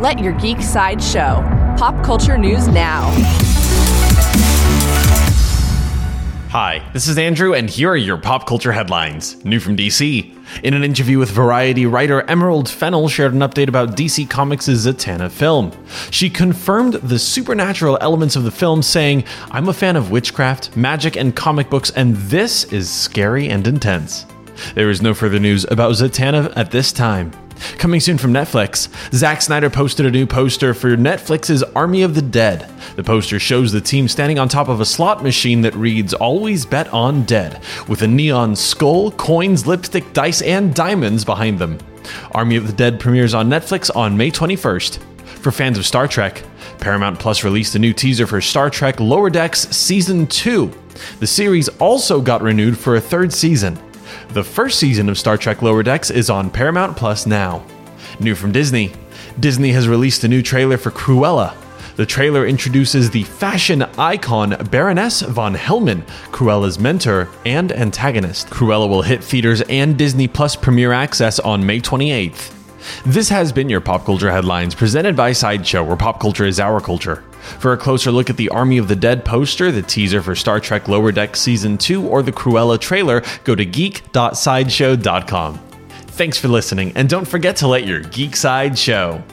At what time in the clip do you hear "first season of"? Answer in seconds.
54.44-55.18